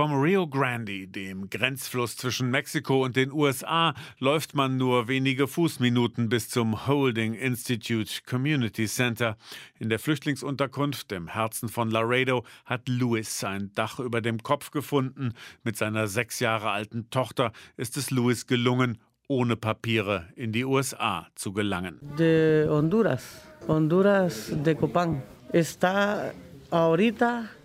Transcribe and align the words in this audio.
Vom 0.00 0.18
Rio 0.18 0.46
Grande, 0.46 1.06
dem 1.06 1.50
Grenzfluss 1.50 2.16
zwischen 2.16 2.50
Mexiko 2.50 3.04
und 3.04 3.16
den 3.16 3.30
USA, 3.30 3.92
läuft 4.18 4.54
man 4.54 4.78
nur 4.78 5.08
wenige 5.08 5.46
Fußminuten 5.46 6.30
bis 6.30 6.48
zum 6.48 6.86
Holding 6.86 7.34
Institute 7.34 8.22
Community 8.24 8.86
Center. 8.86 9.36
In 9.78 9.90
der 9.90 9.98
Flüchtlingsunterkunft 9.98 11.12
im 11.12 11.28
Herzen 11.28 11.68
von 11.68 11.90
Laredo 11.90 12.46
hat 12.64 12.88
Louis 12.88 13.44
ein 13.44 13.72
Dach 13.74 13.98
über 14.00 14.22
dem 14.22 14.42
Kopf 14.42 14.70
gefunden. 14.70 15.34
Mit 15.64 15.76
seiner 15.76 16.06
sechs 16.06 16.40
Jahre 16.40 16.70
alten 16.70 17.10
Tochter 17.10 17.52
ist 17.76 17.98
es 17.98 18.10
Louis 18.10 18.46
gelungen, 18.46 18.96
ohne 19.28 19.56
Papiere 19.56 20.28
in 20.34 20.52
die 20.52 20.64
USA 20.64 21.26
zu 21.34 21.52
gelangen. 21.52 22.00
De 22.18 22.66
Honduras, 22.66 23.42
Honduras 23.68 24.50
de 24.64 24.74
Copan. 24.76 25.22
Está 25.52 26.32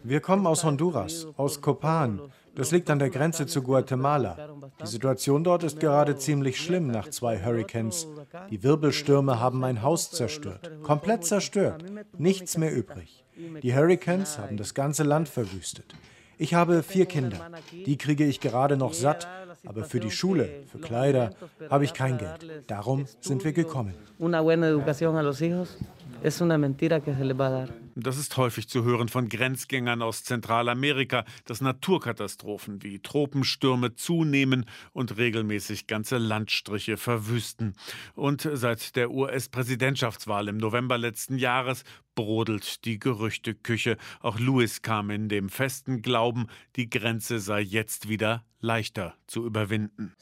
wir 0.03 0.19
kommen 0.19 0.47
aus 0.47 0.63
Honduras, 0.63 1.27
aus 1.37 1.61
Copan. 1.61 2.19
Das 2.55 2.71
liegt 2.71 2.89
an 2.89 2.99
der 2.99 3.09
Grenze 3.09 3.45
zu 3.45 3.61
Guatemala. 3.61 4.37
Die 4.81 4.87
Situation 4.87 5.43
dort 5.43 5.63
ist 5.63 5.79
gerade 5.79 6.15
ziemlich 6.15 6.59
schlimm 6.59 6.87
nach 6.87 7.09
zwei 7.09 7.43
Hurricanes. 7.43 8.07
Die 8.49 8.63
Wirbelstürme 8.63 9.39
haben 9.39 9.59
mein 9.59 9.81
Haus 9.81 10.09
zerstört, 10.09 10.71
komplett 10.81 11.25
zerstört, 11.25 11.83
nichts 12.17 12.57
mehr 12.57 12.73
übrig. 12.73 13.23
Die 13.61 13.75
Hurricanes 13.75 14.39
haben 14.39 14.57
das 14.57 14.73
ganze 14.73 15.03
Land 15.03 15.29
verwüstet. 15.29 15.93
Ich 16.37 16.53
habe 16.53 16.81
vier 16.81 17.05
Kinder. 17.05 17.51
Die 17.71 17.97
kriege 17.97 18.25
ich 18.25 18.39
gerade 18.39 18.77
noch 18.77 18.93
satt, 18.93 19.27
aber 19.65 19.83
für 19.83 19.99
die 19.99 20.11
Schule, 20.11 20.49
für 20.71 20.79
Kleider 20.79 21.31
habe 21.69 21.83
ich 21.83 21.93
kein 21.93 22.17
Geld. 22.17 22.63
Darum 22.67 23.05
sind 23.21 23.43
wir 23.43 23.53
gekommen. 23.53 23.93
Das 27.97 28.17
ist 28.17 28.35
häufig 28.35 28.67
zu 28.67 28.83
hören 28.83 29.07
von 29.07 29.29
Grenzgängern 29.29 30.01
aus 30.01 30.25
Zentralamerika, 30.25 31.23
dass 31.45 31.61
Naturkatastrophen 31.61 32.83
wie 32.83 32.99
Tropenstürme 32.99 33.95
zunehmen 33.95 34.65
und 34.91 35.15
regelmäßig 35.15 35.87
ganze 35.87 36.17
Landstriche 36.17 36.97
verwüsten. 36.97 37.73
Und 38.13 38.49
seit 38.51 38.97
der 38.97 39.11
US-Präsidentschaftswahl 39.11 40.49
im 40.49 40.57
November 40.57 40.97
letzten 40.97 41.37
Jahres 41.37 41.85
brodelt 42.15 42.85
die 42.85 42.97
Gerüchteküche. 42.99 43.97
Auch 44.21 44.39
Louis 44.39 44.81
kam 44.81 45.09
in 45.09 45.29
dem 45.29 45.49
festen 45.49 46.01
Glauben, 46.01 46.47
die 46.75 46.89
Grenze 46.89 47.39
sei 47.39 47.61
jetzt 47.61 48.09
wieder 48.09 48.43
leichter 48.61 49.13
zu 49.27 49.45
überwinden. 49.45 50.13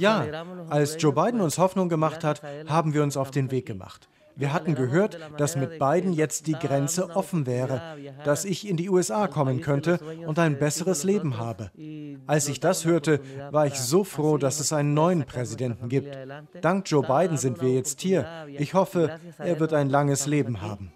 Ja, 0.00 0.26
als 0.68 0.96
Joe 0.98 1.12
Biden 1.12 1.40
uns 1.40 1.58
Hoffnung 1.58 1.88
gemacht 1.88 2.24
hat, 2.24 2.42
haben 2.66 2.92
wir 2.94 3.02
uns 3.02 3.16
auf 3.16 3.30
den 3.30 3.50
Weg 3.50 3.66
gemacht. 3.66 4.08
Wir 4.36 4.52
hatten 4.52 4.74
gehört, 4.74 5.18
dass 5.36 5.56
mit 5.56 5.78
Biden 5.78 6.12
jetzt 6.12 6.46
die 6.46 6.54
Grenze 6.54 7.10
offen 7.10 7.46
wäre, 7.46 7.80
dass 8.24 8.44
ich 8.44 8.68
in 8.68 8.76
die 8.76 8.88
USA 8.88 9.26
kommen 9.26 9.60
könnte 9.60 9.98
und 10.26 10.38
ein 10.38 10.58
besseres 10.58 11.04
Leben 11.04 11.38
habe. 11.38 11.70
Als 12.26 12.48
ich 12.48 12.60
das 12.60 12.84
hörte, 12.84 13.20
war 13.50 13.66
ich 13.66 13.74
so 13.74 14.04
froh, 14.04 14.38
dass 14.38 14.60
es 14.60 14.72
einen 14.72 14.94
neuen 14.94 15.24
Präsidenten 15.24 15.88
gibt. 15.88 16.16
Dank 16.60 16.90
Joe 16.90 17.02
Biden 17.02 17.36
sind 17.36 17.60
wir 17.60 17.72
jetzt 17.74 18.00
hier. 18.00 18.26
Ich 18.48 18.74
hoffe, 18.74 19.18
er 19.38 19.60
wird 19.60 19.72
ein 19.72 19.90
langes 19.90 20.26
Leben 20.26 20.60
haben. 20.60 20.92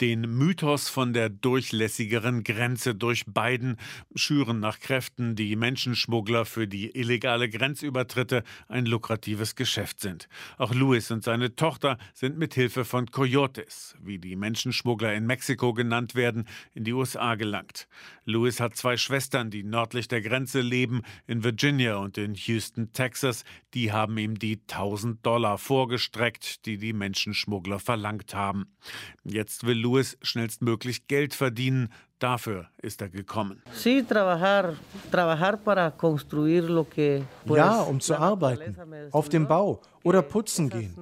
Den 0.00 0.22
Mythos 0.22 0.88
von 0.88 1.12
der 1.12 1.28
durchlässigeren 1.28 2.42
Grenze 2.44 2.94
durch 2.94 3.26
Biden 3.26 3.76
schüren 4.14 4.58
nach 4.58 4.80
Kräften 4.80 5.36
die 5.36 5.54
Menschenschmuggler 5.54 6.44
für 6.44 6.66
die 6.66 6.96
illegale 6.96 7.48
Grenzübertritte 7.48 8.42
ein 8.68 8.86
lukratives 8.86 9.54
Geschäft 9.54 10.00
sind. 10.00 10.28
Auch 10.58 10.74
Luis 10.74 11.10
und 11.10 11.22
seine 11.22 11.54
Tochter 11.54 11.98
sind 12.14 12.38
mit 12.38 12.54
Hilfe 12.54 12.84
von 12.84 13.10
Coyotes, 13.10 13.94
wie 14.02 14.18
die 14.18 14.34
Menschenschmuggler 14.34 15.14
in 15.14 15.26
Mexiko 15.26 15.74
genannt 15.74 16.14
werden, 16.14 16.48
in 16.74 16.84
die 16.84 16.92
USA 16.92 17.34
gelangt. 17.34 17.86
Luis 18.24 18.60
hat 18.60 18.76
zwei 18.76 18.96
Schwestern, 18.96 19.50
die 19.50 19.62
nördlich 19.62 20.08
der 20.08 20.22
Grenze 20.22 20.60
leben, 20.60 21.02
in 21.26 21.44
Virginia 21.44 21.96
und 21.96 22.18
in 22.18 22.34
Houston, 22.34 22.92
Texas. 22.92 23.44
Die 23.74 23.92
haben 23.92 24.16
ihm 24.18 24.38
die 24.38 24.60
1000 24.68 25.24
Dollar 25.24 25.58
vorgestreckt, 25.58 26.66
die 26.66 26.78
die 26.78 26.92
Menschenschmuggler 26.92 27.78
verlangt 27.78 28.34
haben. 28.34 28.66
Jetzt 29.24 29.64
will 29.66 29.78
Luis 29.78 29.91
Lewis 29.92 30.16
schnellstmöglich 30.22 31.06
Geld 31.06 31.34
verdienen. 31.34 31.92
Dafür 32.18 32.66
ist 32.80 33.02
er 33.02 33.08
gekommen. 33.08 33.62
Ja, 37.46 37.80
um 37.80 38.00
zu 38.00 38.16
arbeiten, 38.16 38.76
auf 39.10 39.28
dem 39.28 39.48
Bau 39.48 39.82
oder 40.02 40.22
putzen 40.22 40.70
gehen. 40.70 40.96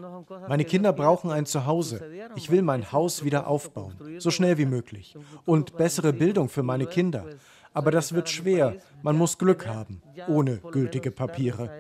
Meine 0.48 0.64
Kinder 0.64 0.92
brauchen 0.92 1.30
ein 1.30 1.46
Zuhause. 1.46 2.02
Ich 2.34 2.50
will 2.50 2.62
mein 2.62 2.90
Haus 2.90 3.22
wieder 3.22 3.46
aufbauen, 3.46 3.94
so 4.18 4.30
schnell 4.30 4.58
wie 4.58 4.66
möglich. 4.66 5.16
Und 5.44 5.76
bessere 5.76 6.12
Bildung 6.12 6.48
für 6.48 6.62
meine 6.62 6.86
Kinder. 6.86 7.26
Aber 7.72 7.92
das 7.92 8.12
wird 8.12 8.28
schwer. 8.28 8.76
Man 9.02 9.16
muss 9.16 9.38
Glück 9.38 9.68
haben, 9.68 10.02
ohne 10.26 10.56
gültige 10.56 11.12
Papiere. 11.12 11.70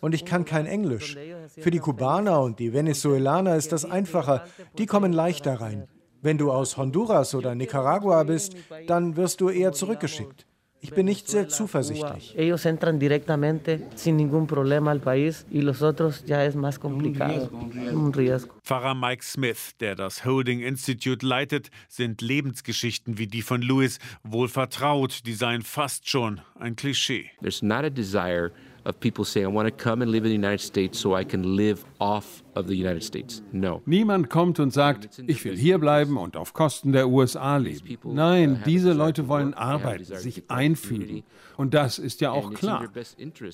Und 0.00 0.14
ich 0.14 0.24
kann 0.24 0.44
kein 0.44 0.66
Englisch. 0.66 1.16
Für 1.58 1.72
die 1.72 1.80
Kubaner 1.80 2.40
und 2.42 2.60
die 2.60 2.72
Venezuelaner 2.72 3.56
ist 3.56 3.72
das 3.72 3.84
einfacher. 3.84 4.44
Die 4.78 4.86
kommen 4.86 5.12
leichter 5.12 5.60
rein. 5.60 5.88
Wenn 6.22 6.38
du 6.38 6.50
aus 6.52 6.76
Honduras 6.76 7.34
oder 7.34 7.54
Nicaragua 7.54 8.22
bist, 8.24 8.54
dann 8.86 9.16
wirst 9.16 9.40
du 9.40 9.48
eher 9.48 9.72
zurückgeschickt. 9.72 10.46
Ich 10.82 10.92
bin 10.92 11.04
nicht 11.04 11.28
sehr 11.28 11.48
zuversichtlich. 11.48 12.34
Ellos 12.38 12.64
entran 12.64 12.98
directamente 12.98 13.86
sin 13.96 14.16
ningún 14.16 14.46
problema 14.46 14.90
al 14.90 15.00
país 15.00 15.44
y 15.50 15.60
los 15.60 15.82
otros 15.82 16.24
ya 16.24 16.44
es 16.46 16.54
más 16.54 16.78
complicado. 16.78 17.50
Un 17.92 18.14
riesgo. 18.14 18.54
Pfarrer 18.62 18.94
Mike 18.94 19.22
Smith, 19.22 19.76
der 19.80 19.94
das 19.94 20.24
Holding 20.24 20.60
Institute 20.60 21.24
leitet, 21.24 21.70
sind 21.88 22.22
Lebensgeschichten 22.22 23.18
wie 23.18 23.26
die 23.26 23.42
von 23.42 23.60
Louis 23.60 23.98
wohl 24.22 24.48
vertraut. 24.48 25.26
Die 25.26 25.34
seien 25.34 25.60
fast 25.60 26.08
schon 26.08 26.40
ein 26.58 26.76
Klischee. 26.76 27.30
There's 27.42 27.60
not 27.60 27.84
a 27.84 27.90
desire 27.90 28.50
of 28.84 28.98
people 29.00 29.24
saying, 29.24 29.46
I 29.46 29.50
want 29.50 29.68
to 29.68 29.84
come 29.84 30.02
and 30.02 30.10
live 30.10 30.24
in 30.24 30.30
the 30.30 30.36
United 30.36 30.60
States 30.60 30.98
so 30.98 31.16
I 31.16 31.24
can 31.24 31.56
live 31.56 31.84
off 31.98 32.42
of 32.54 32.66
the 32.66 32.74
United 32.74 33.02
States. 33.02 33.42
No. 33.52 33.82
Niemand 33.86 34.30
kommt 34.30 34.58
und 34.60 34.72
sagt, 34.72 35.22
ich 35.26 35.44
will 35.44 35.56
hier 35.56 35.78
bleiben 35.78 36.16
und 36.16 36.36
auf 36.36 36.52
Kosten 36.52 36.92
der 36.92 37.08
USA 37.08 37.56
leben. 37.56 37.98
Nein, 38.14 38.62
diese 38.66 38.92
Leute 38.92 39.28
wollen 39.28 39.54
arbeiten, 39.54 40.04
sich 40.04 40.44
einfügen. 40.48 41.22
Und 41.56 41.74
das 41.74 41.98
ist 41.98 42.20
ja 42.20 42.30
auch 42.30 42.52
klar. 42.54 42.88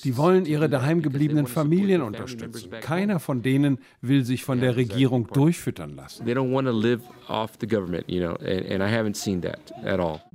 Die 0.05 0.17
wollen 0.17 0.47
ihre 0.47 0.69
daheimgebliebenen 0.69 1.47
Familien 1.47 2.03
unterstützen. 2.03 2.71
Keiner 2.81 3.21
von 3.21 3.43
denen 3.43 3.79
will 4.01 4.25
sich 4.25 4.45
von 4.45 4.61
der 4.61 4.77
Regierung 4.77 5.27
durchfüttern 5.33 5.97
lassen. 5.97 6.25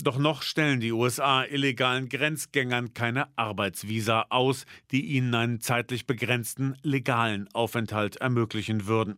Doch 0.03 0.18
noch 0.18 0.41
stellen 0.41 0.80
die 0.80 0.91
USA 0.91 1.44
illegalen 1.46 2.09
Grenzgängern 2.09 2.94
keine 2.94 3.28
Arbeitsvisa 3.38 4.25
aus, 4.30 4.66
die 4.91 5.06
ihnen 5.16 5.34
einen 5.35 5.62
zeitlich 5.62 6.06
begrenzten 6.06 6.75
legalen 6.84 7.47
Aufenthalt 7.53 8.18
ermöglichen 8.18 8.88
würden. 8.88 9.18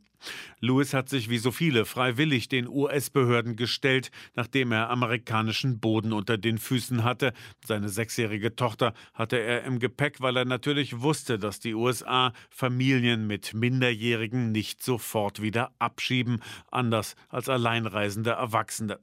Lewis 0.59 0.93
hat 0.93 1.09
sich 1.09 1.29
wie 1.29 1.37
so 1.37 1.51
viele 1.51 1.85
freiwillig 1.85 2.47
den 2.47 2.67
US-Behörden 2.67 3.55
gestellt, 3.55 4.11
nachdem 4.35 4.71
er 4.71 4.89
amerikanischen 4.89 5.79
Boden 5.79 6.13
unter 6.13 6.37
den 6.37 6.57
Füßen 6.57 7.03
hatte. 7.03 7.33
Seine 7.65 7.89
sechsjährige 7.89 8.55
Tochter 8.55 8.93
hatte 9.13 9.37
er 9.37 9.63
im 9.63 9.79
Gepäck, 9.79 10.21
weil 10.21 10.37
er 10.37 10.45
natürlich 10.45 11.01
wusste, 11.01 11.37
dass 11.39 11.59
die 11.59 11.73
USA 11.73 12.33
Familien 12.49 13.27
mit 13.27 13.53
Minderjährigen 13.53 14.51
nicht 14.51 14.83
sofort 14.83 15.41
wieder 15.41 15.71
abschieben, 15.79 16.41
anders 16.71 17.15
als 17.29 17.49
alleinreisende 17.49 18.31
Erwachsene. 18.31 18.99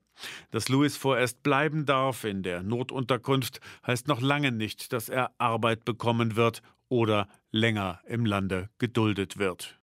Dass 0.50 0.68
Louis 0.68 0.96
vorerst 0.96 1.42
bleiben 1.42 1.86
darf 1.86 2.24
in 2.24 2.42
der 2.42 2.62
Notunterkunft, 2.62 3.60
heißt 3.86 4.08
noch 4.08 4.20
lange 4.20 4.52
nicht, 4.52 4.92
dass 4.92 5.08
er 5.08 5.30
Arbeit 5.38 5.84
bekommen 5.84 6.36
wird 6.36 6.62
oder 6.88 7.28
länger 7.50 8.00
im 8.06 8.26
Lande 8.26 8.68
geduldet 8.78 9.38
wird. 9.38 9.78